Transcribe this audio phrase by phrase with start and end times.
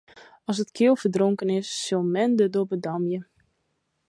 [0.49, 3.19] As it keal ferdronken is, sil men de dobbe damje.